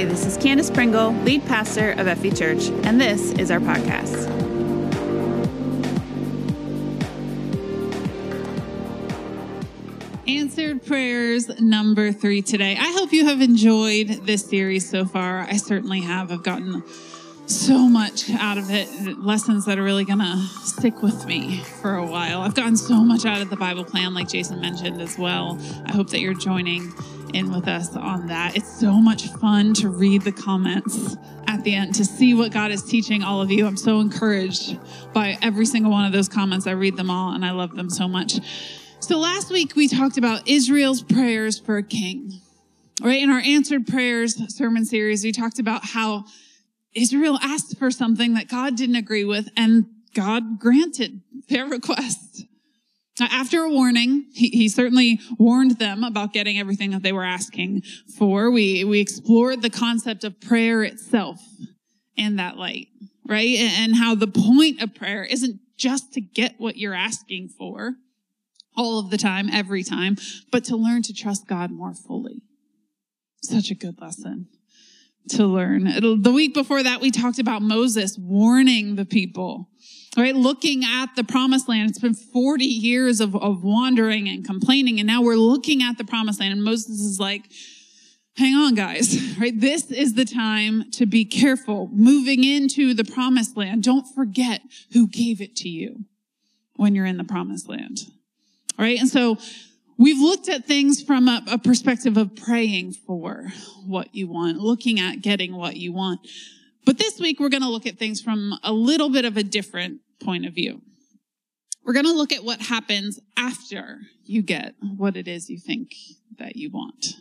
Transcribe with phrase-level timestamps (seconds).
[0.00, 4.30] Hey, this is Candace Pringle, lead pastor of Effie Church, and this is our podcast.
[10.26, 12.78] Answered prayers number three today.
[12.80, 15.40] I hope you have enjoyed this series so far.
[15.40, 16.32] I certainly have.
[16.32, 16.82] I've gotten
[17.44, 18.88] so much out of it,
[19.18, 22.40] lessons that are really going to stick with me for a while.
[22.40, 25.58] I've gotten so much out of the Bible plan, like Jason mentioned as well.
[25.84, 26.90] I hope that you're joining
[27.34, 28.56] in with us on that.
[28.56, 31.16] It's so much fun to read the comments
[31.46, 33.66] at the end to see what God is teaching all of you.
[33.66, 34.78] I'm so encouraged
[35.12, 36.66] by every single one of those comments.
[36.66, 38.38] I read them all and I love them so much.
[39.00, 42.40] So last week we talked about Israel's prayers for a king.
[43.02, 43.22] Right?
[43.22, 46.24] In our answered prayers sermon series, we talked about how
[46.94, 52.44] Israel asked for something that God didn't agree with and God granted their request.
[53.20, 57.24] Now, after a warning, he, he, certainly warned them about getting everything that they were
[57.24, 57.82] asking
[58.16, 58.50] for.
[58.50, 61.38] We, we explored the concept of prayer itself
[62.16, 62.88] in that light,
[63.28, 63.58] right?
[63.58, 67.94] And how the point of prayer isn't just to get what you're asking for
[68.76, 70.16] all of the time, every time,
[70.50, 72.42] but to learn to trust God more fully.
[73.42, 74.48] Such a good lesson
[75.30, 75.86] to learn.
[75.86, 79.68] It'll, the week before that, we talked about Moses warning the people,
[80.16, 80.34] right?
[80.34, 81.90] Looking at the promised land.
[81.90, 84.98] It's been 40 years of, of wandering and complaining.
[84.98, 86.52] And now we're looking at the promised land.
[86.52, 87.44] And Moses is like,
[88.36, 89.58] hang on, guys, right?
[89.58, 93.82] This is the time to be careful moving into the promised land.
[93.82, 96.04] Don't forget who gave it to you
[96.76, 98.00] when you're in the promised land.
[98.78, 98.98] All right.
[98.98, 99.38] And so
[100.00, 103.52] We've looked at things from a, a, perspective of praying for
[103.84, 106.20] what you want, looking at getting what you want.
[106.90, 109.44] But this week, we're going to look at things from a little bit of a
[109.44, 110.82] different point of view.
[111.84, 115.92] We're going to look at what happens after you get what it is you think
[116.38, 117.14] that you want.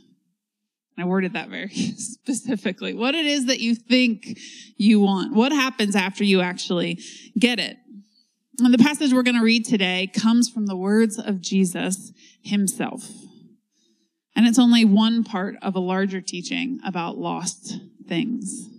[0.98, 2.96] I worded that very specifically.
[2.96, 4.40] What it is that you think
[4.76, 5.36] you want.
[5.36, 6.98] What happens after you actually
[7.38, 7.78] get it?
[8.58, 12.12] And the passage we're going to read today comes from the words of Jesus
[12.42, 13.08] himself.
[14.36, 18.79] And it's only one part of a larger teaching about lost things.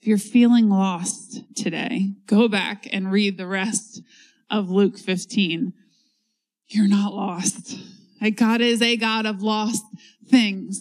[0.00, 4.00] If you're feeling lost today, go back and read the rest
[4.48, 5.74] of Luke 15.
[6.68, 7.76] You're not lost.
[8.34, 9.84] God is a God of lost
[10.26, 10.80] things.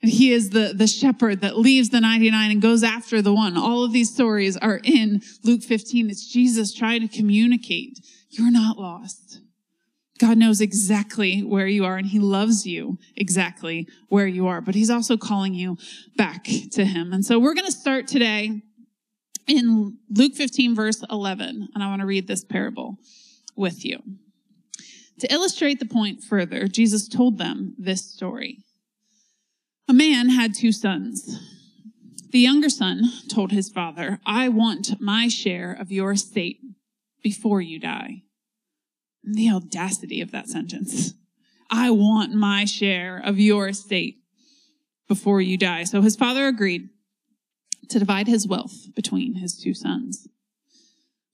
[0.00, 3.56] And he is the, the shepherd that leaves the 99 and goes after the one.
[3.58, 6.08] All of these stories are in Luke 15.
[6.08, 7.98] It's Jesus trying to communicate.
[8.30, 9.40] You're not lost.
[10.18, 14.74] God knows exactly where you are and he loves you exactly where you are, but
[14.74, 15.76] he's also calling you
[16.16, 17.12] back to him.
[17.12, 18.62] And so we're going to start today
[19.46, 21.68] in Luke 15 verse 11.
[21.74, 22.98] And I want to read this parable
[23.56, 24.02] with you.
[25.20, 28.58] To illustrate the point further, Jesus told them this story.
[29.88, 31.40] A man had two sons.
[32.30, 36.60] The younger son told his father, I want my share of your estate
[37.22, 38.22] before you die.
[39.30, 41.14] The audacity of that sentence.
[41.70, 44.22] I want my share of your estate
[45.06, 45.84] before you die.
[45.84, 46.88] So his father agreed
[47.90, 50.28] to divide his wealth between his two sons.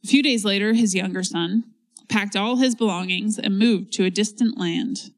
[0.03, 1.65] A few days later, his younger son
[2.09, 5.11] packed all his belongings and moved to a distant land,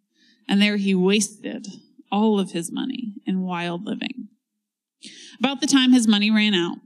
[0.48, 1.66] and there he wasted
[2.12, 4.28] all of his money in wild living.
[5.38, 6.78] About the time his money ran out,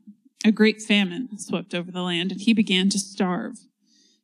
[0.44, 3.58] a great famine swept over the land and he began to starve.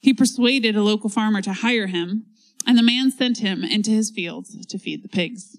[0.06, 2.26] He persuaded a local farmer to hire him,
[2.64, 5.58] and the man sent him into his fields to feed the pigs.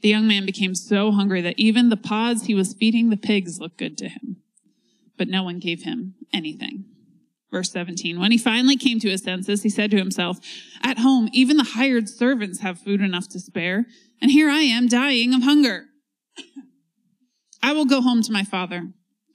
[0.00, 3.60] The young man became so hungry that even the pods he was feeding the pigs
[3.60, 4.38] looked good to him,
[5.18, 6.86] but no one gave him anything.
[7.50, 8.18] Verse 17.
[8.18, 10.38] When he finally came to his senses, he said to himself,
[10.82, 13.84] At home, even the hired servants have food enough to spare,
[14.22, 15.88] and here I am dying of hunger.
[17.62, 18.94] I will go home to my father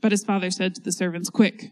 [0.00, 1.70] But his father said to the servants, Quick,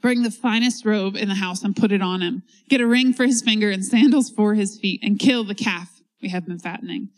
[0.00, 2.42] bring the finest robe in the house and put it on him.
[2.68, 6.00] Get a ring for his finger and sandals for his feet, and kill the calf
[6.22, 7.10] we have been fattening.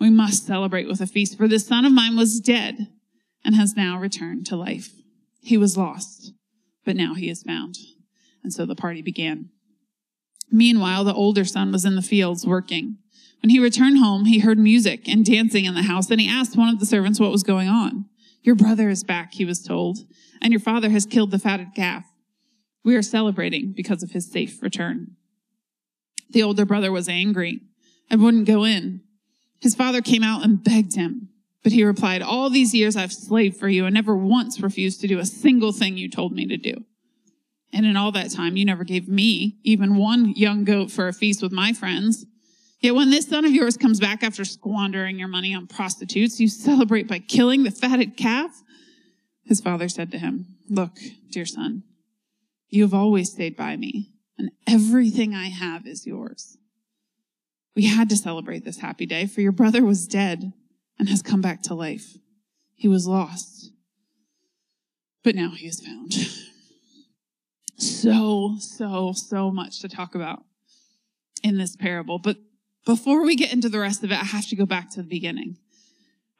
[0.00, 2.88] We must celebrate with a feast, for this son of mine was dead
[3.44, 4.90] and has now returned to life.
[5.40, 6.32] He was lost
[6.84, 7.76] but now he is found.
[8.42, 9.50] And so the party began.
[10.50, 12.98] Meanwhile, the older son was in the fields working.
[13.40, 16.56] When he returned home, he heard music and dancing in the house, and he asked
[16.56, 18.06] one of the servants what was going on.
[18.42, 19.98] Your brother is back, he was told,
[20.40, 22.04] and your father has killed the fatted calf.
[22.84, 25.16] We are celebrating because of his safe return.
[26.30, 27.60] The older brother was angry
[28.10, 29.02] and wouldn't go in.
[29.60, 31.28] His father came out and begged him,
[31.62, 35.08] but he replied, All these years I've slaved for you and never once refused to
[35.08, 36.84] do a single thing you told me to do.
[37.72, 41.12] And in all that time, you never gave me even one young goat for a
[41.12, 42.26] feast with my friends.
[42.82, 46.48] Yet when this son of yours comes back after squandering your money on prostitutes, you
[46.48, 48.50] celebrate by killing the fatted calf?
[49.44, 50.98] His father said to him, Look,
[51.30, 51.84] dear son,
[52.68, 56.58] you have always stayed by me, and everything I have is yours.
[57.76, 60.52] We had to celebrate this happy day, for your brother was dead
[60.98, 62.16] and has come back to life.
[62.74, 63.70] He was lost,
[65.22, 66.14] but now he is found.
[67.76, 70.44] So, so, so much to talk about
[71.42, 72.18] in this parable.
[72.18, 72.36] But
[72.84, 75.08] before we get into the rest of it, I have to go back to the
[75.08, 75.56] beginning.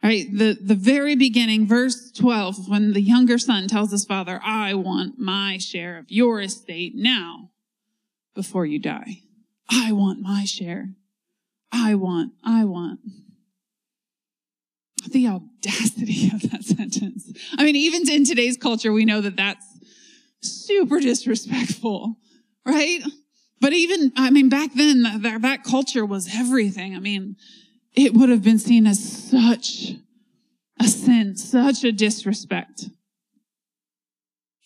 [0.03, 4.41] All right, the, the very beginning, verse 12, when the younger son tells his father,
[4.43, 7.51] I want my share of your estate now
[8.35, 9.21] before you die.
[9.71, 10.89] I want my share.
[11.71, 13.01] I want, I want.
[15.09, 17.33] The audacity of that sentence.
[17.57, 19.65] I mean, even in today's culture, we know that that's
[20.41, 22.17] super disrespectful,
[22.67, 23.03] right?
[23.63, 26.97] But even, I mean, back then, that, that culture was everything.
[26.97, 27.37] I mean,
[27.95, 28.99] it would have been seen as
[29.31, 29.93] such
[30.81, 32.87] a sin, such a disrespect.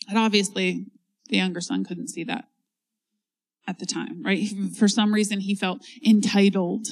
[0.09, 0.87] And obviously,
[1.29, 2.47] the younger son couldn't see that
[3.69, 4.49] at the time, right?
[4.79, 6.87] For some reason, he felt entitled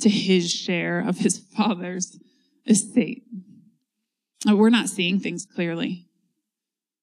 [0.00, 2.18] to his share of his father's
[2.66, 3.24] estate.
[4.46, 6.06] We're not seeing things clearly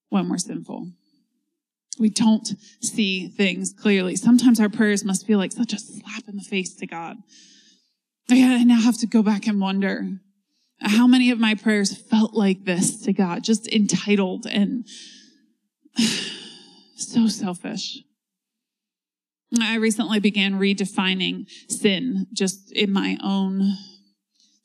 [0.08, 0.88] when we're sinful.
[1.98, 2.46] We don't
[2.80, 4.16] see things clearly.
[4.16, 7.16] Sometimes our prayers must feel like such a slap in the face to God.
[8.28, 10.08] I now have to go back and wonder
[10.80, 14.86] how many of my prayers felt like this to God, just entitled and
[16.96, 17.98] so selfish.
[19.60, 23.74] I recently began redefining sin just in my own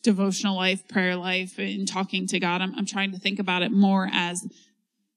[0.03, 2.61] devotional life, prayer life, and talking to God.
[2.61, 4.45] I'm, I'm trying to think about it more as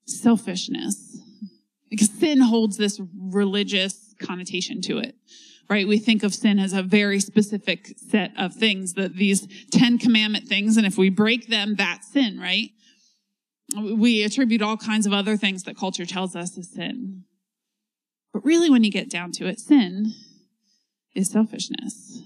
[0.06, 1.18] selfishness
[1.96, 5.16] because sin holds this religious connotation to it
[5.68, 5.88] right?
[5.88, 10.46] We think of sin as a very specific set of things that these 10 commandment
[10.46, 10.76] things.
[10.76, 12.70] And if we break them, that's sin, right?
[13.76, 17.24] We attribute all kinds of other things that culture tells us is sin.
[18.32, 20.12] But really, when you get down to it, sin
[21.14, 22.20] is selfishness.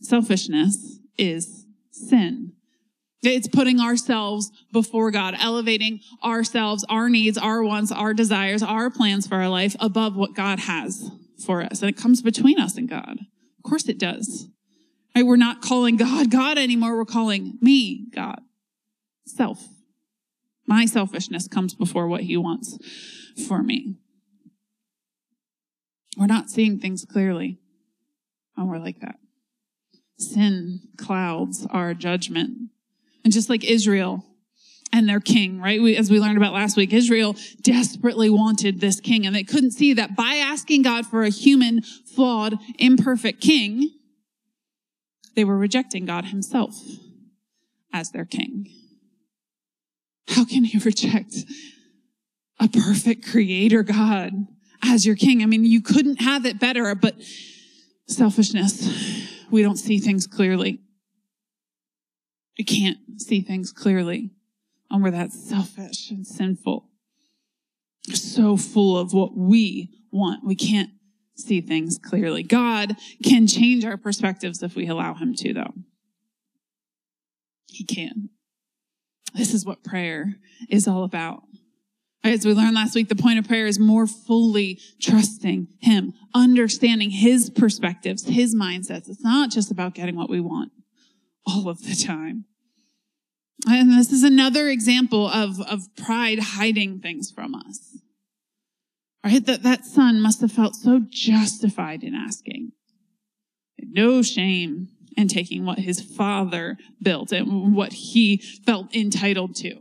[0.00, 2.54] Selfishness is sin.
[3.26, 9.26] It's putting ourselves before God, elevating ourselves, our needs, our wants, our desires, our plans
[9.26, 11.10] for our life above what God has
[11.44, 11.80] for us.
[11.80, 13.18] And it comes between us and God.
[13.58, 14.48] Of course it does.
[15.14, 15.24] Right?
[15.24, 16.96] We're not calling God God anymore.
[16.96, 18.40] We're calling me God.
[19.26, 19.68] Self.
[20.66, 22.78] My selfishness comes before what he wants
[23.46, 23.96] for me.
[26.16, 27.58] We're not seeing things clearly
[28.54, 29.16] when we're like that.
[30.18, 32.70] Sin clouds our judgment.
[33.24, 34.24] And just like Israel
[34.92, 35.82] and their king, right?
[35.82, 39.72] We, as we learned about last week, Israel desperately wanted this king and they couldn't
[39.72, 43.90] see that by asking God for a human, flawed, imperfect king,
[45.34, 46.80] they were rejecting God himself
[47.92, 48.68] as their king.
[50.28, 51.34] How can you reject
[52.60, 54.32] a perfect creator God
[54.82, 55.42] as your king?
[55.42, 57.16] I mean, you couldn't have it better, but
[58.06, 60.80] selfishness, we don't see things clearly.
[62.58, 64.30] We can't see things clearly
[64.90, 66.88] and we're that selfish and sinful.
[68.12, 70.44] So full of what we want.
[70.44, 70.90] We can't
[71.36, 72.44] see things clearly.
[72.44, 75.74] God can change our perspectives if we allow him to, though.
[77.66, 78.30] He can.
[79.34, 80.36] This is what prayer
[80.68, 81.42] is all about.
[82.22, 87.10] As we learned last week, the point of prayer is more fully trusting Him, understanding
[87.10, 89.10] His perspectives, His mindsets.
[89.10, 90.72] It's not just about getting what we want
[91.46, 92.44] all of the time.
[93.66, 97.98] And this is another example of, of pride hiding things from us.
[99.24, 99.44] Right?
[99.44, 102.72] That, that son must have felt so justified in asking.
[103.78, 109.80] No shame in taking what his father built and what he felt entitled to.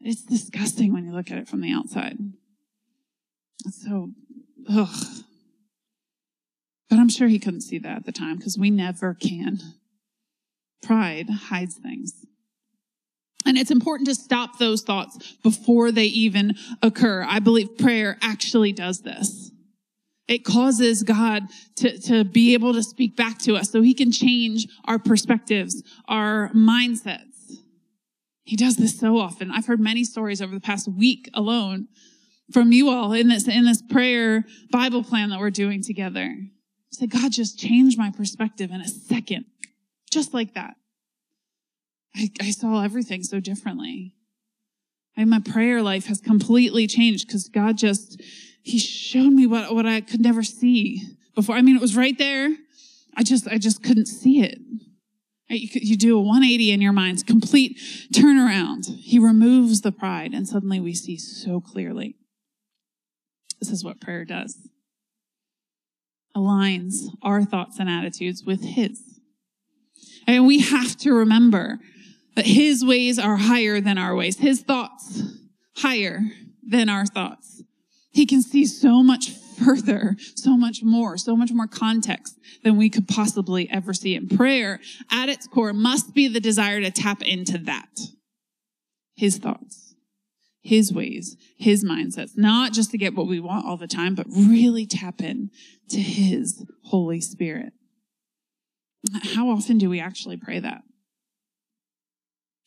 [0.00, 2.18] It's disgusting when you look at it from the outside.
[3.64, 4.10] It's so,
[4.68, 5.24] ugh.
[6.90, 9.60] But I'm sure he couldn't see that at the time because we never can.
[10.84, 12.24] Pride hides things.
[13.46, 17.24] And it's important to stop those thoughts before they even occur.
[17.28, 19.50] I believe prayer actually does this.
[20.26, 21.42] It causes God
[21.76, 25.82] to, to be able to speak back to us so he can change our perspectives,
[26.08, 27.58] our mindsets.
[28.44, 29.50] He does this so often.
[29.50, 31.88] I've heard many stories over the past week alone
[32.52, 36.34] from you all in this, in this prayer Bible plan that we're doing together.
[36.90, 39.46] Say, God just changed my perspective in a second,
[40.14, 40.76] just like that.
[42.16, 44.14] I, I saw everything so differently.
[45.16, 48.22] And my prayer life has completely changed because God just,
[48.62, 51.02] He showed me what, what I could never see
[51.34, 51.56] before.
[51.56, 52.56] I mean, it was right there.
[53.16, 54.58] I just, I just couldn't see it.
[55.48, 57.78] You, you do a 180 in your mind's complete
[58.12, 58.86] turnaround.
[58.96, 62.16] He removes the pride and suddenly we see so clearly.
[63.60, 64.56] This is what prayer does.
[66.36, 69.13] Aligns our thoughts and attitudes with His.
[70.26, 71.78] And we have to remember
[72.34, 75.22] that his ways are higher than our ways, his thoughts
[75.76, 76.20] higher
[76.66, 77.62] than our thoughts.
[78.12, 82.88] He can see so much further, so much more, so much more context than we
[82.88, 84.14] could possibly ever see.
[84.14, 88.00] And prayer at its core must be the desire to tap into that.
[89.16, 89.94] His thoughts,
[90.62, 94.26] his ways, his mindsets, not just to get what we want all the time, but
[94.28, 95.50] really tap in
[95.90, 97.72] to his Holy Spirit.
[99.34, 100.82] How often do we actually pray that?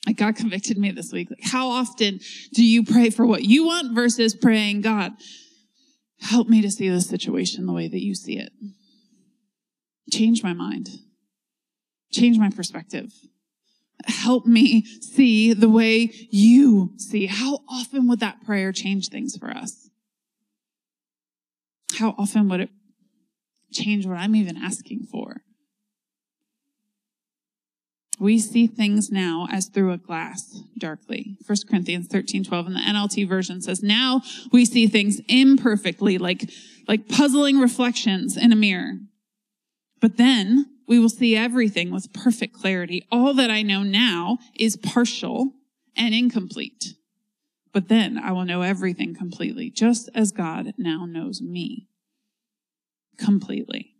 [0.06, 1.30] Like God convicted me this week.
[1.30, 2.20] Like, how often
[2.54, 5.12] do you pray for what you want versus praying, God,
[6.22, 8.52] help me to see this situation the way that you see it?
[10.12, 10.90] Change my mind,
[12.12, 13.12] change my perspective.
[14.06, 17.26] Help me see the way you see.
[17.26, 19.90] How often would that prayer change things for us?
[21.98, 22.70] How often would it
[23.74, 25.42] change what I'm even asking for?
[28.20, 31.38] We see things now as through a glass darkly.
[31.46, 34.22] 1 Corinthians 13, 12 in the NLT version says, now
[34.52, 36.50] we see things imperfectly, like,
[36.88, 38.94] like puzzling reflections in a mirror.
[40.00, 43.06] But then we will see everything with perfect clarity.
[43.12, 45.52] All that I know now is partial
[45.96, 46.94] and incomplete.
[47.74, 51.88] But then I will know everything completely, just as God now knows me
[53.18, 53.97] completely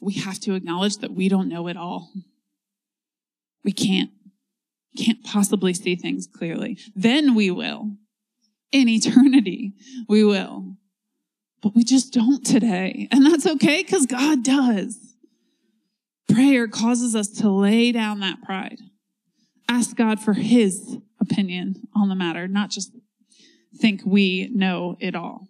[0.00, 2.10] we have to acknowledge that we don't know it all.
[3.64, 4.10] We can't,
[4.96, 6.78] can't possibly see things clearly.
[6.94, 7.92] Then we will.
[8.70, 9.74] In eternity,
[10.08, 10.76] we will.
[11.62, 13.08] But we just don't today.
[13.10, 14.96] And that's okay because God does.
[16.32, 18.78] Prayer causes us to lay down that pride.
[19.68, 22.92] Ask God for his opinion on the matter, not just
[23.76, 25.48] think we know it all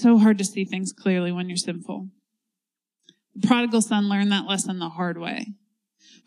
[0.00, 2.08] so hard to see things clearly when you're sinful.
[3.34, 5.46] The prodigal son learned that lesson the hard way.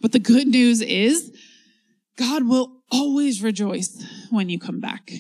[0.01, 1.35] But the good news is
[2.17, 5.11] God will always rejoice when you come back.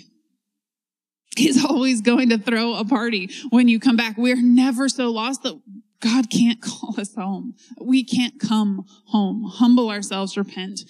[1.37, 4.17] He's always going to throw a party when you come back.
[4.17, 5.59] We're never so lost that
[5.99, 7.55] God can't call us home.
[7.81, 9.43] We can't come home.
[9.43, 10.81] Humble ourselves, repent,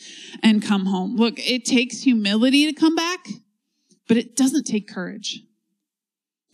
[0.43, 1.15] and come home.
[1.15, 3.27] Look, it takes humility to come back,
[4.07, 5.41] but it doesn't take courage.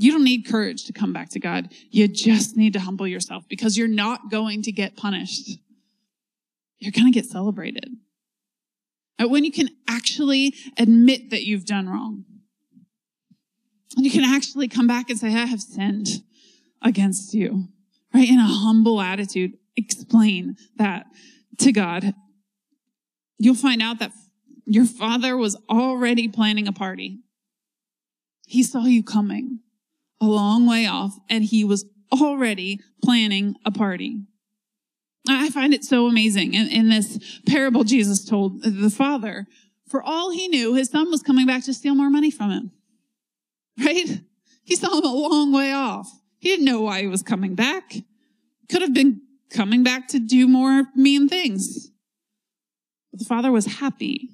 [0.02, 1.72] You don't need courage to come back to God.
[1.92, 5.60] You just need to humble yourself because you're not going to get punished.
[6.80, 7.88] You're going to get celebrated.
[9.20, 12.26] When you can actually admit that you've done wrong.
[13.96, 16.08] And you can actually come back and say, I have sinned
[16.82, 17.68] against you,
[18.12, 18.28] right?
[18.28, 21.06] In a humble attitude, explain that
[21.60, 22.16] to God.
[23.38, 24.14] You'll find out that
[24.66, 27.20] your father was already planning a party.
[28.48, 29.60] He saw you coming
[30.22, 34.22] a long way off and he was already planning a party.
[35.28, 36.54] I find it so amazing.
[36.54, 39.48] In, in, this parable Jesus told the father,
[39.88, 42.72] for all he knew, his son was coming back to steal more money from him.
[43.80, 44.22] Right?
[44.64, 46.08] He saw him a long way off.
[46.38, 47.96] He didn't know why he was coming back.
[48.70, 51.92] Could have been coming back to do more mean things.
[53.12, 54.30] But the father was happy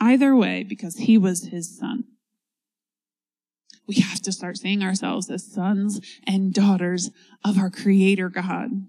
[0.00, 2.04] either way because he was his son
[3.86, 7.10] we have to start seeing ourselves as sons and daughters
[7.44, 8.86] of our creator God.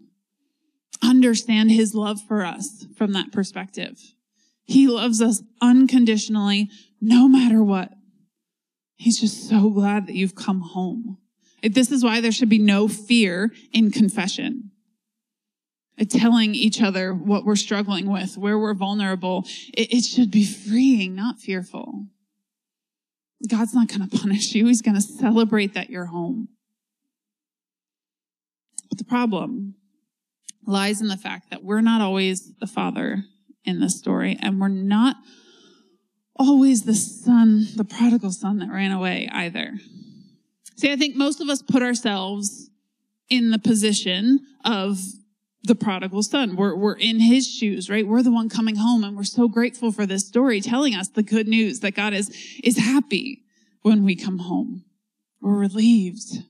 [1.01, 3.99] Understand his love for us from that perspective.
[4.63, 6.69] He loves us unconditionally,
[7.01, 7.91] no matter what.
[8.95, 11.17] He's just so glad that you've come home.
[11.61, 14.71] This is why there should be no fear in confession.
[15.99, 19.45] Uh, telling each other what we're struggling with, where we're vulnerable.
[19.73, 22.07] It, should be freeing, not fearful.
[23.47, 24.67] God's not going to punish you.
[24.67, 26.49] He's going to celebrate that you're home.
[28.89, 29.75] But the problem
[30.65, 33.25] lies in the fact that we're not always the father
[33.65, 35.17] in this story, and we're not
[36.35, 39.73] always the son, the prodigal son that ran away either.
[40.75, 42.69] See, I think most of us put ourselves
[43.29, 44.99] in the position of
[45.63, 46.55] the prodigal son.
[46.55, 48.05] We're, we're in his shoes, right?
[48.05, 51.23] We're the one coming home and we're so grateful for this story telling us the
[51.23, 53.43] good news that God is, is happy
[53.81, 54.83] when we come home.
[55.41, 56.43] We're relieved.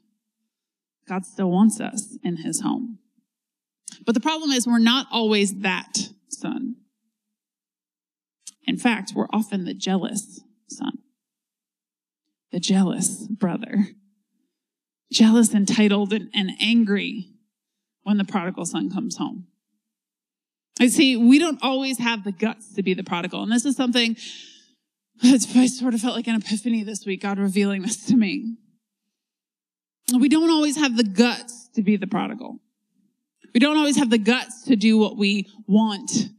[1.08, 3.00] God still wants us in his home.
[4.06, 6.76] But the problem is we're not always that son.
[8.66, 11.00] In fact, we're often the jealous son,
[12.52, 13.90] the jealous brother,
[15.12, 17.33] jealous, entitled, and, and angry
[18.04, 19.48] when the prodigal son comes home.
[20.80, 23.44] I see, we don't always have the guts to be the prodigal.
[23.44, 24.16] And this is something
[25.22, 28.58] I sort of felt like an epiphany this week, God revealing this to me.
[30.18, 32.60] We don't always have the guts to be the prodigal.
[33.54, 36.30] We don't always have the guts to do what we want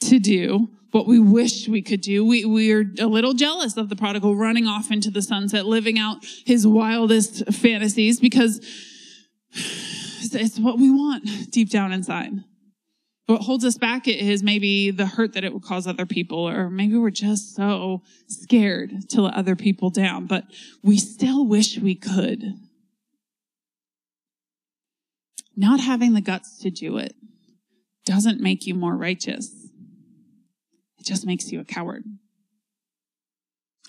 [0.00, 2.24] to do, what we wish we could do.
[2.24, 5.98] We, we are a little jealous of the prodigal running off into the sunset, living
[5.98, 8.64] out his wildest fantasies because
[10.22, 12.32] it's what we want deep down inside.
[13.26, 16.68] What holds us back is maybe the hurt that it would cause other people, or
[16.68, 20.44] maybe we're just so scared to let other people down, but
[20.82, 22.42] we still wish we could.
[25.56, 27.14] Not having the guts to do it
[28.04, 29.48] doesn't make you more righteous.
[30.98, 32.02] It just makes you a coward.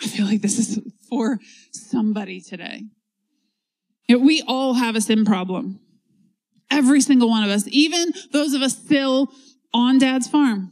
[0.04, 1.40] I feel like this is for
[1.72, 2.84] somebody today.
[4.08, 5.80] We all have a sin problem.
[6.72, 9.32] Every single one of us, even those of us still
[9.74, 10.72] on dad's farm,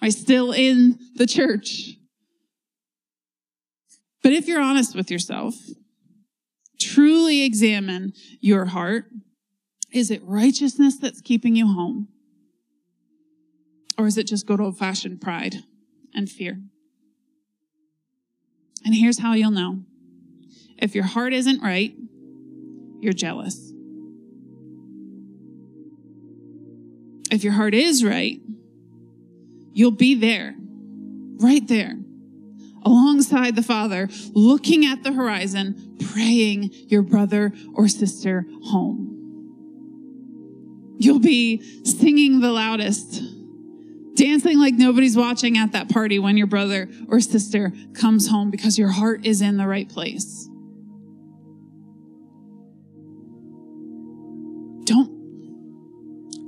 [0.00, 0.12] right?
[0.12, 1.96] Still in the church.
[4.22, 5.54] But if you're honest with yourself,
[6.80, 9.04] truly examine your heart
[9.92, 12.08] is it righteousness that's keeping you home?
[13.96, 15.62] Or is it just good old fashioned pride
[16.12, 16.60] and fear?
[18.84, 19.84] And here's how you'll know
[20.78, 21.94] if your heart isn't right,
[23.00, 23.72] you're jealous.
[27.30, 28.40] If your heart is right,
[29.72, 30.54] you'll be there,
[31.38, 31.96] right there,
[32.84, 39.12] alongside the Father, looking at the horizon, praying your brother or sister home.
[40.98, 43.22] You'll be singing the loudest,
[44.14, 48.78] dancing like nobody's watching at that party when your brother or sister comes home because
[48.78, 50.48] your heart is in the right place.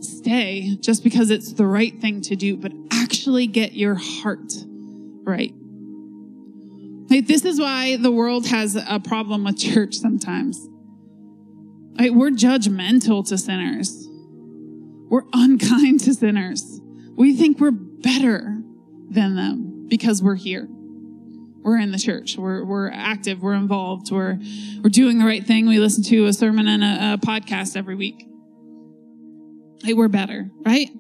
[0.01, 4.53] Stay just because it's the right thing to do, but actually get your heart
[5.25, 5.55] right.
[7.11, 10.69] Like, this is why the world has a problem with church sometimes.
[11.99, 14.07] Like, we're judgmental to sinners.
[15.09, 16.81] We're unkind to sinners.
[17.17, 18.61] We think we're better
[19.11, 20.69] than them because we're here.
[20.71, 22.37] We're in the church.
[22.37, 23.43] We're, we're active.
[23.43, 24.13] We're involved.
[24.13, 24.39] We're,
[24.83, 25.67] we're doing the right thing.
[25.67, 28.29] We listen to a sermon and a, a podcast every week.
[29.83, 30.91] Hey, we're better, right?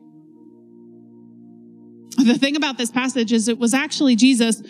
[2.16, 4.62] The thing about this passage is it was actually Jesus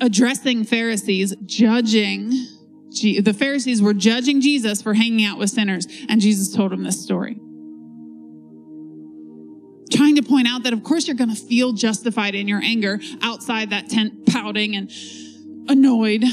[0.00, 2.30] addressing Pharisees, judging.
[2.90, 7.02] The Pharisees were judging Jesus for hanging out with sinners, and Jesus told them this
[7.02, 7.40] story
[9.94, 12.98] trying to point out that, of course, you're going to feel justified in your anger
[13.22, 14.90] outside that tent, pouting and
[15.68, 16.24] annoyed.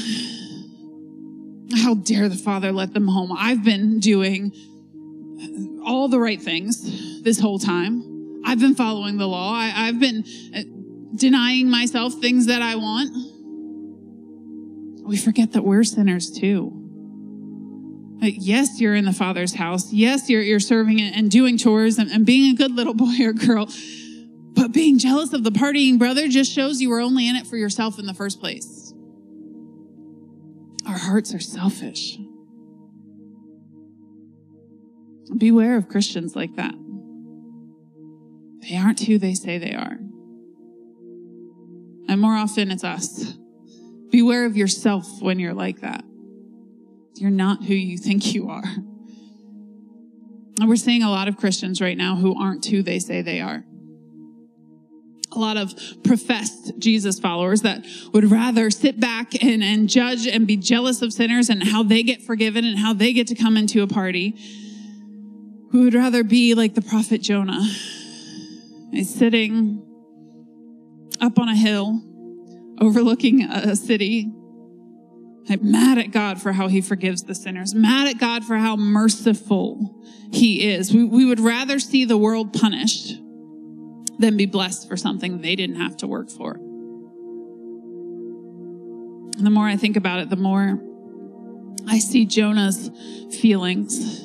[1.76, 3.32] How dare the father let them home?
[3.36, 4.52] I've been doing
[5.84, 8.40] all the right things this whole time.
[8.44, 9.52] I've been following the law.
[9.52, 10.24] I, have been
[10.54, 10.62] uh,
[11.14, 13.10] denying myself things that I want.
[15.06, 16.78] We forget that we're sinners too.
[18.20, 19.92] Yes, you're in the Father's house.
[19.92, 23.32] Yes, you're, you're serving and doing chores and, and being a good little boy or
[23.32, 23.68] girl.
[24.54, 27.56] But being jealous of the partying brother just shows you were only in it for
[27.56, 28.92] yourself in the first place.
[30.86, 32.18] Our hearts are selfish.
[35.36, 36.74] Beware of Christians like that.
[38.60, 39.98] They aren't who they say they are.
[42.08, 43.34] And more often, it's us.
[44.10, 46.04] Beware of yourself when you're like that.
[47.16, 48.64] You're not who you think you are.
[50.60, 53.40] And we're seeing a lot of Christians right now who aren't who they say they
[53.40, 53.64] are.
[55.34, 55.72] A lot of
[56.04, 61.12] professed Jesus followers that would rather sit back and, and judge and be jealous of
[61.12, 64.36] sinners and how they get forgiven and how they get to come into a party.
[65.72, 67.62] Who would rather be like the prophet Jonah.
[68.92, 69.82] He's sitting
[71.20, 72.02] up on a hill
[72.80, 74.30] overlooking a city
[75.48, 78.76] I'm mad at God for how he forgives the sinners, mad at God for how
[78.76, 80.00] merciful
[80.32, 80.94] he is.
[80.94, 83.18] We, we would rather see the world punished
[84.18, 86.54] than be blessed for something they didn't have to work for.
[89.36, 90.78] And the more I think about it, the more
[91.88, 92.90] I see Jonah's
[93.40, 94.22] feelings.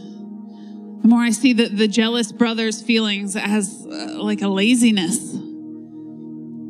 [1.01, 5.33] The more I see the, the jealous brother's feelings as uh, like a laziness,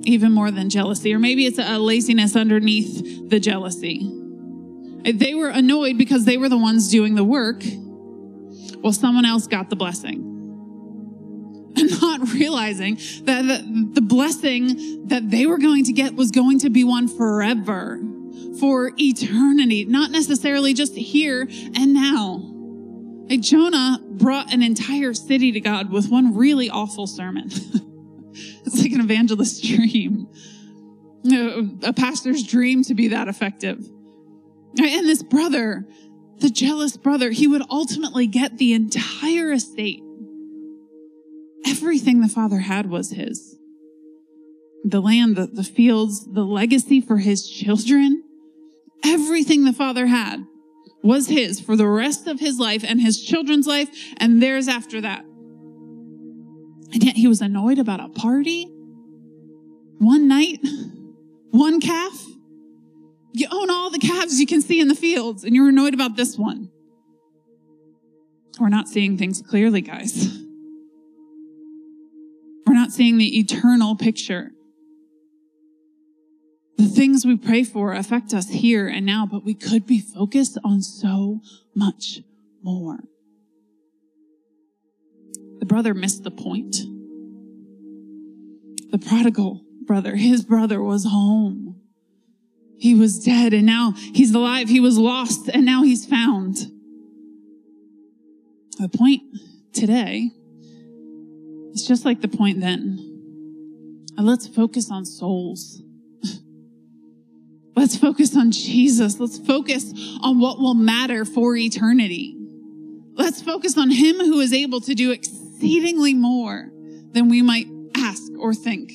[0.05, 4.11] even more than jealousy, or maybe it's a laziness underneath the jealousy.
[5.03, 7.63] They were annoyed because they were the ones doing the work
[8.81, 10.33] while someone else got the blessing.
[11.77, 16.59] And not realizing that the, the blessing that they were going to get was going
[16.59, 17.99] to be one forever,
[18.59, 22.56] for eternity, not necessarily just here and now.
[23.29, 27.45] Like Jonah brought an entire city to God with one really awful sermon.
[27.51, 30.29] it's like an evangelist's dream,
[31.83, 33.79] a pastor's dream to be that effective.
[34.79, 35.85] And this brother,
[36.37, 40.01] the jealous brother, he would ultimately get the entire estate.
[41.65, 43.55] Everything the father had was his
[44.85, 48.23] the land, the, the fields, the legacy for his children.
[49.03, 50.45] Everything the father had
[51.03, 55.01] was his for the rest of his life and his children's life and theirs after
[55.01, 55.21] that.
[56.93, 58.65] And yet he was annoyed about a party,
[59.99, 60.59] one night,
[61.51, 62.25] one calf.
[63.33, 66.15] You own all the calves you can see in the fields, and you're annoyed about
[66.15, 66.69] this one.
[68.59, 70.39] We're not seeing things clearly, guys.
[72.65, 74.51] We're not seeing the eternal picture.
[76.77, 80.57] The things we pray for affect us here and now, but we could be focused
[80.63, 81.41] on so
[81.75, 82.19] much
[82.61, 82.99] more.
[85.59, 86.77] The brother missed the point.
[88.91, 91.81] The prodigal brother, his brother was home.
[92.77, 94.69] He was dead and now he's alive.
[94.69, 96.57] He was lost and now he's found.
[98.77, 99.23] The point
[99.73, 100.29] today
[101.73, 103.03] is just like the point then.
[104.15, 105.81] Let's focus on souls.
[107.77, 109.19] Let's focus on Jesus.
[109.19, 112.35] Let's focus on what will matter for eternity.
[113.13, 116.71] Let's focus on Him who is able to do exceedingly more
[117.11, 118.91] than we might ask or think.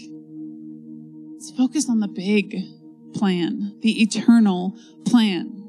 [1.33, 2.57] Let's focus on the big
[3.15, 5.63] plan, the eternal plan.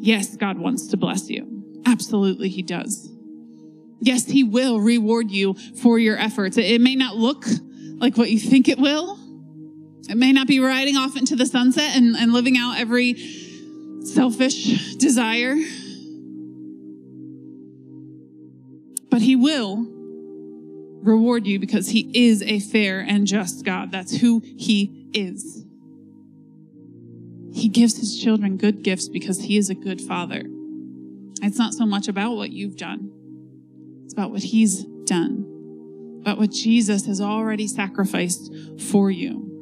[0.00, 1.82] Yes, God wants to bless you.
[1.86, 3.12] Absolutely, He does.
[4.00, 6.56] Yes, He will reward you for your efforts.
[6.58, 7.46] It may not look
[7.98, 9.20] like what you think it will.
[10.08, 13.14] It may not be riding off into the sunset and, and living out every
[14.04, 15.56] selfish desire.
[19.10, 19.86] But He will
[21.02, 23.90] reward you because He is a fair and just God.
[23.92, 25.64] That's who He is.
[27.54, 30.42] He gives his children good gifts because he is a good father.
[31.40, 33.12] It's not so much about what you've done,
[34.04, 39.53] it's about what he's done, about what Jesus has already sacrificed for you.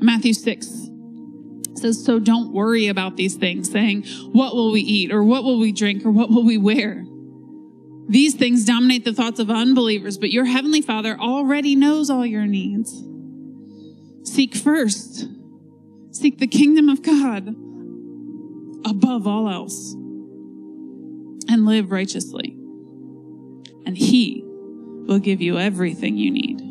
[0.00, 0.66] Matthew 6
[1.74, 5.58] says, So don't worry about these things, saying, What will we eat, or what will
[5.58, 7.04] we drink, or what will we wear?
[8.08, 12.46] These things dominate the thoughts of unbelievers, but your heavenly Father already knows all your
[12.46, 13.02] needs.
[14.22, 15.28] Seek first
[16.16, 17.48] Seek the kingdom of God
[18.86, 19.92] above all else
[21.46, 22.56] and live righteously.
[23.84, 26.65] And He will give you everything you need.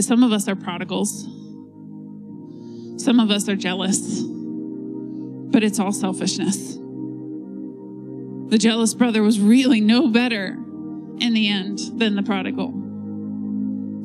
[0.00, 1.24] Some of us are prodigals,
[3.02, 6.76] some of us are jealous, but it's all selfishness.
[8.50, 10.56] The jealous brother was really no better
[11.20, 12.72] in the end than the prodigal.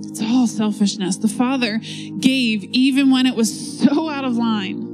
[0.06, 1.18] It's all selfishness.
[1.18, 1.80] The Father
[2.20, 4.90] gave even when it was so out of line.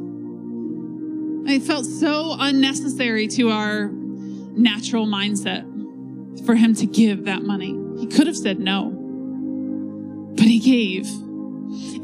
[1.48, 5.66] It felt so unnecessary to our natural mindset
[6.46, 7.76] for Him to give that money.
[8.00, 8.99] He could have said no,
[10.40, 11.06] but He gave.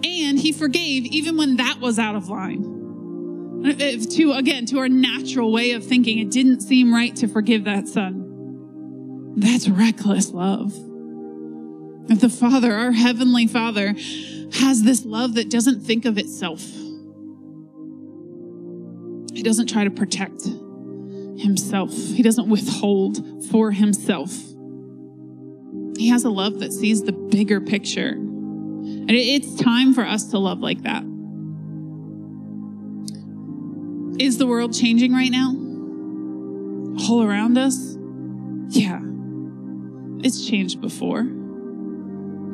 [0.06, 2.74] And He forgave even when that was out of line.
[3.64, 7.88] To, again, to our natural way of thinking, it didn't seem right to forgive that
[7.88, 9.34] son.
[9.38, 10.72] That's reckless love.
[12.08, 13.96] If the Father, our Heavenly Father,
[14.60, 16.62] has this love that doesn't think of itself,
[19.34, 24.32] He doesn't try to protect Himself, He doesn't withhold for Himself.
[25.98, 28.10] He has a love that sees the bigger picture.
[28.10, 31.04] And it's time for us to love like that.
[34.20, 35.50] Is the world changing right now?
[37.10, 37.98] All around us?
[38.70, 39.00] Yeah.
[40.24, 41.24] It's changed before.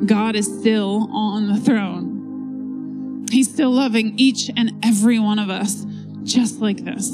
[0.04, 3.26] God is still on the throne.
[3.30, 5.86] He's still loving each and every one of us
[6.24, 7.08] just like this.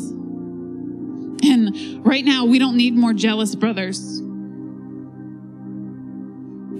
[1.44, 4.20] And right now, we don't need more jealous brothers.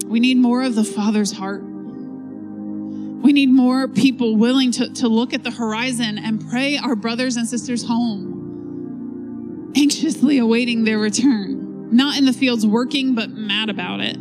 [0.09, 1.63] We need more of the Father's heart.
[1.63, 7.37] We need more people willing to, to look at the horizon and pray our brothers
[7.37, 11.95] and sisters home, anxiously awaiting their return.
[11.95, 14.17] Not in the fields working, but mad about it.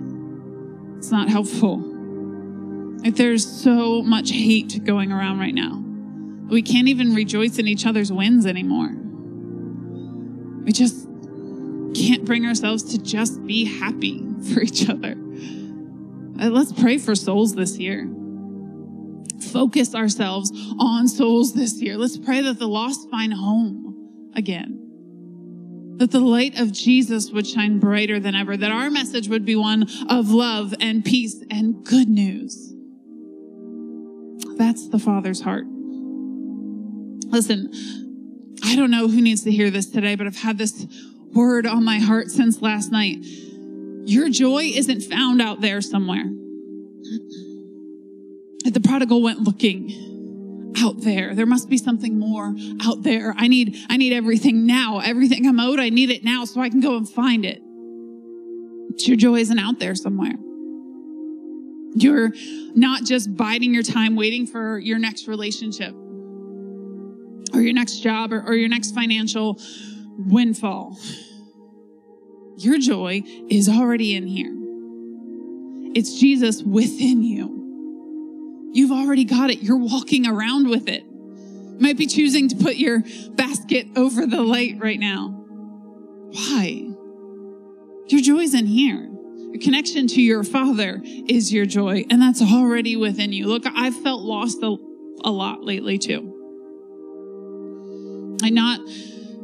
[0.97, 1.77] It's not helpful.
[1.77, 5.81] Like there's so much hate going around right now.
[6.49, 8.89] We can't even rejoice in each other's wins anymore.
[10.65, 11.07] We just
[11.95, 15.15] can't bring ourselves to just be happy for each other.
[16.39, 18.07] Uh, let's pray for souls this year.
[19.51, 21.97] Focus ourselves on souls this year.
[21.97, 25.95] Let's pray that the lost find home again.
[25.97, 28.55] That the light of Jesus would shine brighter than ever.
[28.55, 32.73] That our message would be one of love and peace and good news.
[34.57, 35.65] That's the Father's heart.
[37.29, 37.71] Listen,
[38.63, 40.85] I don't know who needs to hear this today, but I've had this
[41.33, 43.25] word on my heart since last night.
[44.07, 46.23] Your joy isn't found out there somewhere.
[48.63, 51.35] The prodigal went looking out there.
[51.35, 53.33] There must be something more out there.
[53.37, 54.99] I need, I need everything now.
[54.99, 57.61] Everything I'm owed, I need it now so I can go and find it.
[58.91, 60.35] But your joy isn't out there somewhere.
[61.93, 62.31] You're
[62.75, 65.93] not just biding your time waiting for your next relationship
[67.53, 69.59] or your next job or, or your next financial
[70.17, 70.97] windfall.
[72.57, 74.53] Your joy is already in here.
[75.95, 78.71] It's Jesus within you.
[78.73, 79.61] You've already got it.
[79.61, 81.03] You're walking around with it.
[81.03, 85.29] You might be choosing to put your basket over the light right now.
[86.31, 86.89] Why?
[88.07, 89.09] Your joy's in here.
[89.51, 93.47] Your connection to your Father is your joy, and that's already within you.
[93.47, 94.75] Look, I've felt lost a,
[95.23, 96.33] a lot lately too.
[98.43, 98.79] I not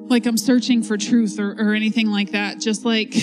[0.10, 2.60] like I'm searching for truth or, or anything like that.
[2.60, 3.14] Just like,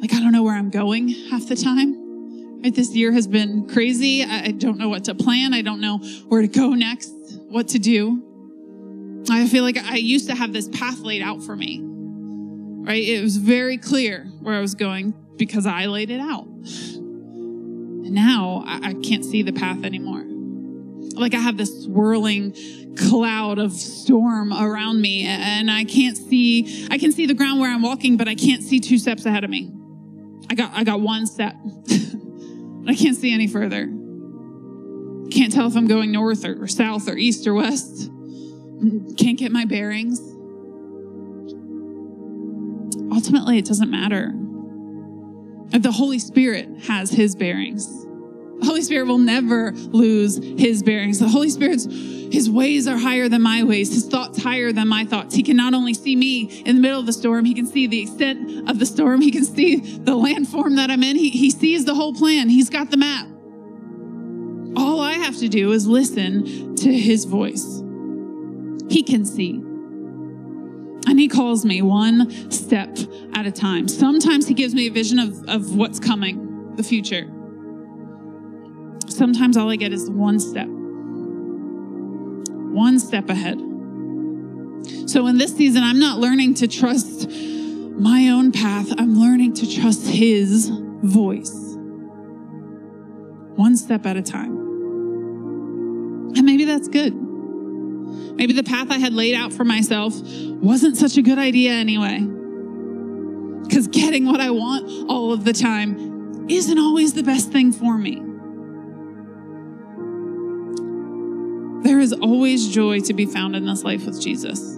[0.00, 2.62] like I don't know where I'm going half the time.
[2.62, 2.74] Right?
[2.74, 4.24] This year has been crazy.
[4.24, 5.52] I don't know what to plan.
[5.54, 7.12] I don't know where to go next,
[7.48, 8.22] what to do.
[9.30, 11.80] I feel like I used to have this path laid out for me.
[11.82, 13.02] Right?
[13.02, 16.46] It was very clear where I was going because I laid it out.
[16.46, 20.22] And now I, I can't see the path anymore.
[21.16, 22.54] Like I have this swirling
[22.96, 27.70] cloud of storm around me and I can't see I can see the ground where
[27.70, 29.72] I'm walking but I can't see two steps ahead of me.
[30.50, 31.56] I got I got one step.
[32.88, 33.86] I can't see any further.
[35.30, 38.10] Can't tell if I'm going north or, or south or east or west.
[39.16, 40.20] Can't get my bearings.
[43.12, 44.32] Ultimately, it doesn't matter.
[45.70, 48.05] The Holy Spirit has his bearings,
[48.62, 51.18] Holy Spirit will never lose his bearings.
[51.18, 51.86] The Holy Spirit's
[52.32, 55.34] his ways are higher than my ways, his thoughts higher than my thoughts.
[55.34, 57.86] He can not only see me in the middle of the storm, he can see
[57.86, 61.16] the extent of the storm, he can see the landform that I'm in.
[61.16, 63.26] He, he sees the whole plan, he's got the map.
[64.76, 67.82] All I have to do is listen to his voice.
[68.90, 69.62] He can see.
[71.08, 72.98] And he calls me one step
[73.34, 73.86] at a time.
[73.88, 77.30] Sometimes he gives me a vision of, of what's coming, the future
[79.08, 80.68] sometimes all I get is one step,
[82.72, 83.58] one step ahead.
[85.06, 89.66] So in this season, I'm not learning to trust my own path, I'm learning to
[89.70, 90.70] trust His
[91.02, 91.76] voice,
[93.56, 94.56] one step at a time.
[96.36, 97.14] And maybe that's good.
[98.36, 102.20] Maybe the path I had laid out for myself wasn't such a good idea anyway.
[103.62, 107.96] Because getting what I want all of the time isn't always the best thing for
[107.96, 108.25] me.
[111.82, 114.76] There is always joy to be found in this life with Jesus.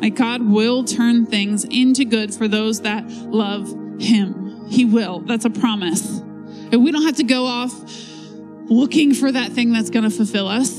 [0.00, 3.68] Like God will turn things into good for those that love
[4.00, 4.66] Him.
[4.68, 5.20] He will.
[5.20, 6.18] That's a promise.
[6.72, 7.72] And we don't have to go off
[8.68, 10.70] looking for that thing that's going to fulfill us,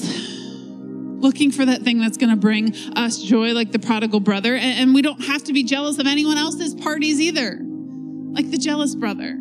[1.20, 4.56] looking for that thing that's going to bring us joy, like the prodigal brother.
[4.56, 8.94] And we don't have to be jealous of anyone else's parties either, like the jealous
[8.94, 9.40] brother.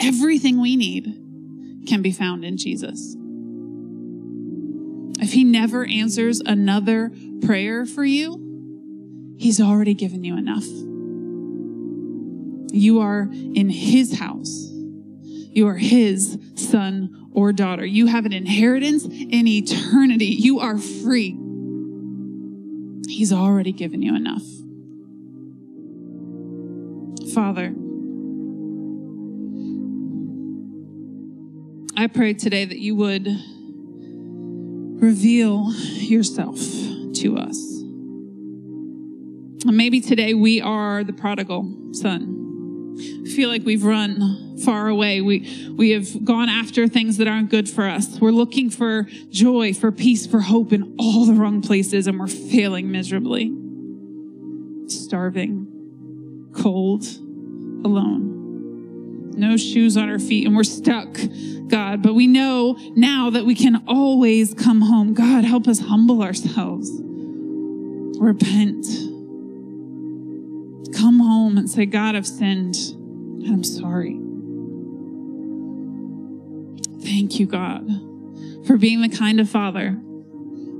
[0.00, 1.06] Everything we need
[1.88, 3.16] can be found in Jesus.
[5.20, 7.10] If he never answers another
[7.42, 10.66] prayer for you, he's already given you enough.
[12.72, 14.68] You are in his house.
[14.70, 17.84] You are his son or daughter.
[17.84, 20.26] You have an inheritance in eternity.
[20.26, 21.36] You are free.
[23.08, 24.42] He's already given you enough.
[27.34, 27.74] Father,
[31.96, 33.26] I pray today that you would
[35.00, 37.56] reveal yourself to us.
[39.66, 42.96] And maybe today we are the prodigal son.
[43.24, 45.20] I feel like we've run far away.
[45.20, 48.18] We, we have gone after things that aren't good for us.
[48.20, 52.26] We're looking for joy, for peace, for hope in all the wrong places, and we're
[52.26, 53.52] failing miserably.
[54.88, 57.04] Starving, cold,
[57.84, 58.37] alone.
[59.38, 61.16] No shoes on our feet, and we're stuck,
[61.68, 62.02] God.
[62.02, 65.14] But we know now that we can always come home.
[65.14, 66.90] God, help us humble ourselves,
[68.20, 68.84] repent
[70.98, 74.18] come home and say, God, I've sinned and I'm sorry.
[77.02, 77.88] Thank you, God,
[78.66, 79.98] for being the kind of father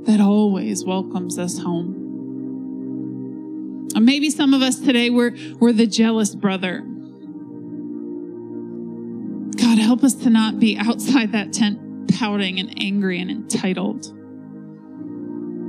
[0.02, 2.06] that always welcomes us home.
[3.94, 6.84] Maybe some of us today, we're, we're the jealous brother.
[9.88, 14.02] Help us to not be outside that tent pouting and angry and entitled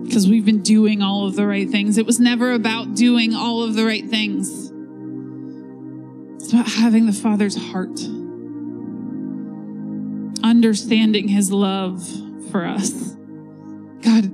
[0.06, 1.98] because we've been doing all of the right things.
[1.98, 4.74] It was never about doing all of the right things,
[6.36, 7.98] it's about having the Father's heart,
[10.44, 12.06] understanding His love
[12.52, 12.92] for us.
[14.02, 14.26] God,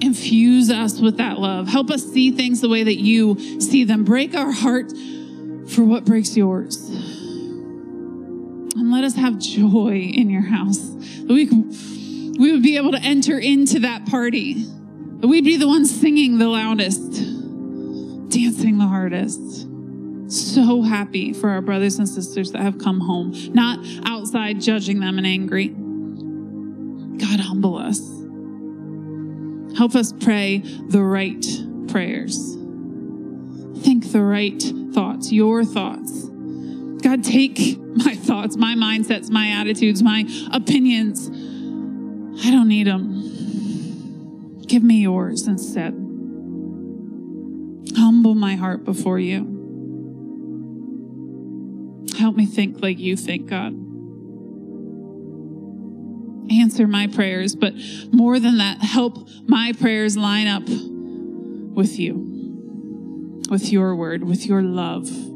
[0.00, 1.66] infuse us with that love.
[1.66, 4.04] Help us see things the way that you see them.
[4.04, 4.92] Break our heart
[5.66, 6.93] for what breaks yours.
[8.74, 10.90] And let us have joy in your house.
[11.28, 14.64] We, we would be able to enter into that party
[15.26, 17.12] we'd be the ones singing the loudest,
[18.30, 19.66] dancing the hardest.
[20.30, 25.18] So happy for our brothers and sisters that have come home, not outside judging them
[25.18, 25.68] and angry.
[25.68, 28.00] God, humble us.
[29.76, 30.58] Help us pray
[30.88, 31.44] the right
[31.88, 32.54] prayers.
[33.82, 36.30] Think the right thoughts, your thoughts.
[37.04, 41.28] God, take my thoughts, my mindsets, my attitudes, my opinions.
[41.28, 44.62] I don't need them.
[44.66, 45.92] Give me yours instead.
[47.94, 49.42] Humble my heart before you.
[52.18, 53.74] Help me think like you think, God.
[56.50, 57.74] Answer my prayers, but
[58.12, 64.62] more than that, help my prayers line up with you, with your word, with your
[64.62, 65.33] love.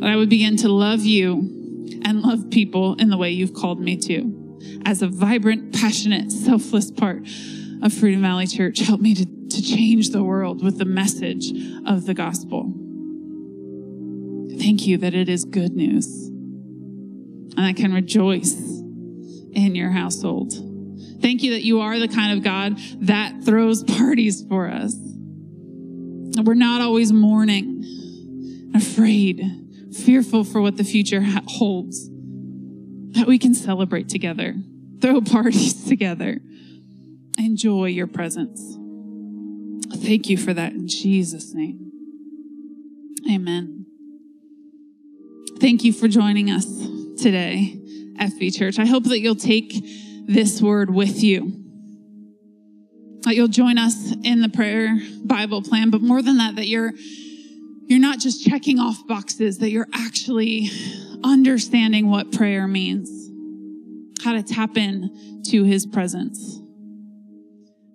[0.00, 1.54] That I would begin to love you
[2.04, 6.90] and love people in the way you've called me to, as a vibrant, passionate, selfless
[6.90, 7.22] part
[7.82, 8.80] of Freedom Valley Church.
[8.80, 11.52] Help me to, to change the world with the message
[11.86, 12.72] of the gospel.
[14.58, 16.26] Thank you that it is good news.
[17.56, 20.52] And I can rejoice in your household.
[21.20, 24.94] Thank you that you are the kind of God that throws parties for us.
[26.44, 29.42] We're not always mourning, afraid,
[29.92, 32.08] fearful for what the future holds.
[33.12, 34.54] That we can celebrate together,
[35.00, 36.40] throw parties together,
[37.38, 38.60] enjoy your presence.
[39.96, 41.90] Thank you for that in Jesus' name.
[43.30, 43.86] Amen.
[45.60, 46.66] Thank you for joining us
[47.20, 47.80] today,
[48.20, 48.78] FV Church.
[48.78, 49.74] I hope that you'll take
[50.26, 51.64] this word with you.
[53.22, 56.92] That you'll join us in the prayer Bible plan, but more than that, that you're
[57.88, 60.70] you're not just checking off boxes, that you're actually
[61.24, 63.30] understanding what prayer means,
[64.22, 66.60] how to tap in to his presence.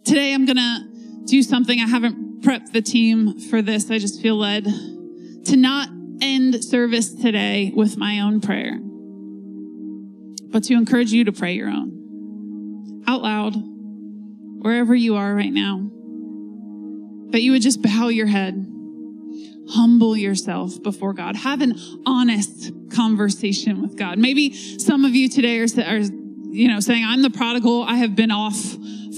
[0.04, 0.80] Today I'm going to
[1.26, 1.80] do something.
[1.80, 3.90] I haven't prepped the team for this.
[3.92, 5.90] I just feel led to not
[6.22, 8.80] end service today with my own prayer,
[10.52, 15.90] but to encourage you to pray your own out loud, wherever you are right now.
[17.32, 18.54] That you would just bow your head,
[19.70, 24.18] humble yourself before God, have an honest conversation with God.
[24.18, 27.84] Maybe some of you today are, are you know, saying, I'm the prodigal.
[27.84, 28.60] I have been off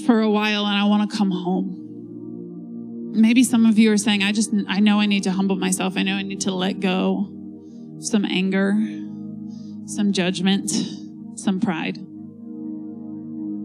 [0.06, 1.82] for a while and I want to come home.
[3.12, 5.96] Maybe some of you are saying, I just, I know I need to humble myself.
[5.96, 7.32] I know I need to let go
[7.98, 8.74] some anger,
[9.86, 10.70] some judgment,
[11.34, 11.98] some pride.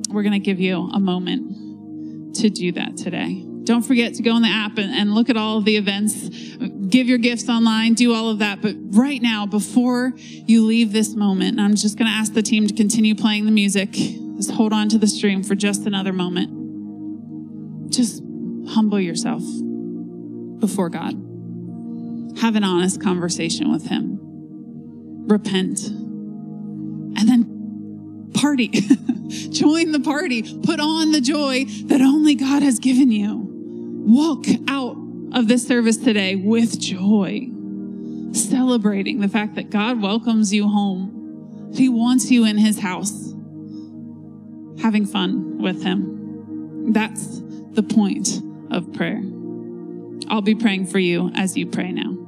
[0.10, 3.46] We're going to give you a moment to do that today.
[3.64, 6.28] Don't forget to go in the app and, and look at all of the events,
[6.88, 8.62] give your gifts online, do all of that.
[8.62, 12.66] But right now, before you leave this moment, I'm just going to ask the team
[12.68, 13.92] to continue playing the music.
[13.92, 17.92] Just hold on to the stream for just another moment.
[17.92, 18.24] Just
[18.70, 19.44] humble yourself
[20.60, 21.14] before God.
[22.40, 24.18] Have an honest conversation with Him.
[25.28, 25.88] Repent.
[25.88, 28.70] And then party.
[29.30, 30.42] Join the party.
[30.64, 33.51] Put on the joy that only God has given you.
[34.04, 34.98] Walk out
[35.34, 37.48] of this service today with joy,
[38.34, 41.72] celebrating the fact that God welcomes you home.
[41.74, 43.32] He wants you in His house
[44.82, 46.92] having fun with Him.
[46.92, 47.42] That's
[47.74, 48.42] the point
[48.72, 49.22] of prayer.
[50.28, 52.21] I'll be praying for you as you pray now.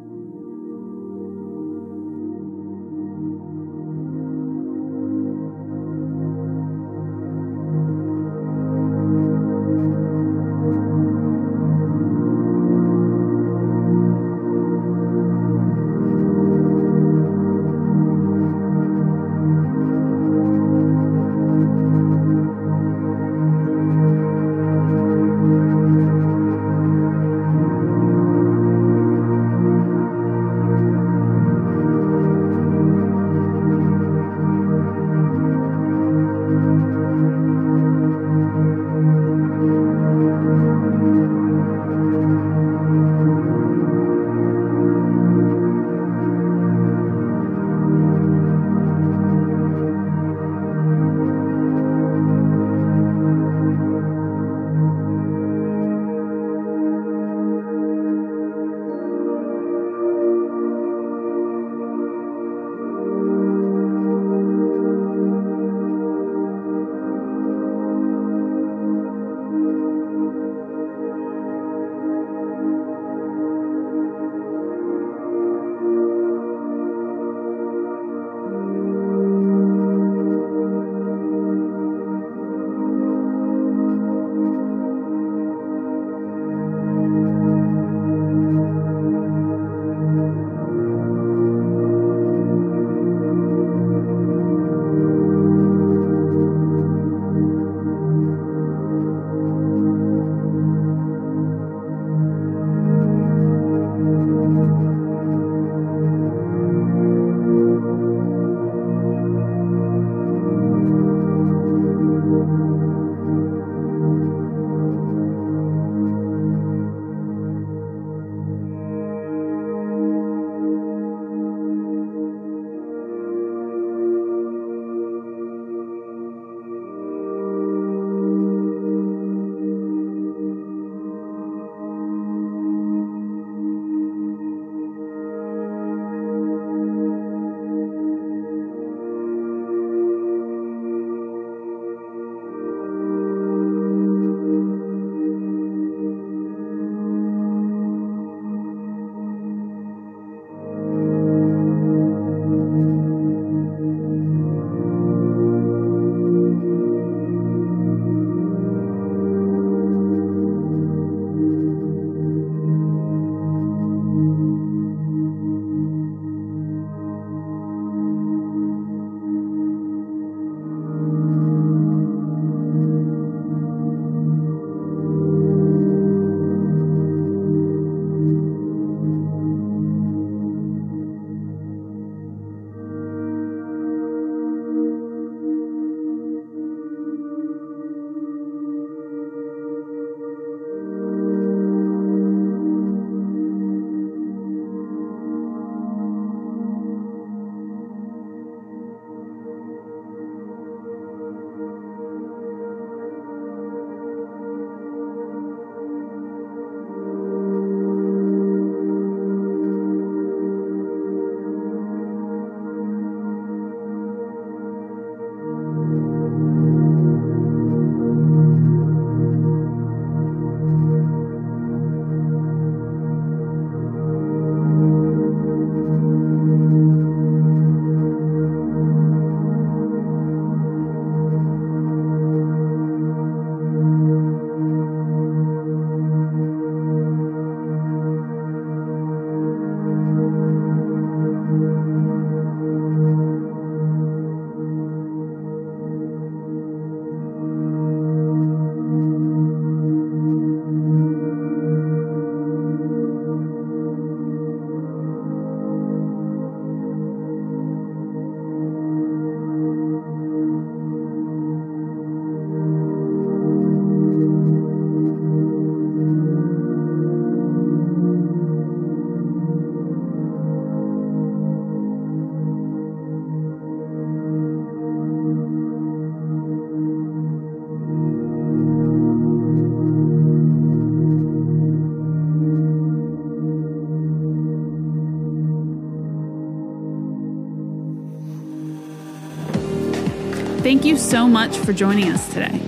[290.83, 292.59] Thank you so much for joining us today.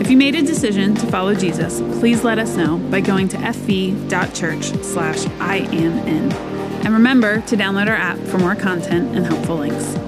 [0.00, 3.36] If you made a decision to follow Jesus, please let us know by going to
[3.36, 6.32] fv.church slash I am in.
[6.32, 10.07] And remember to download our app for more content and helpful links.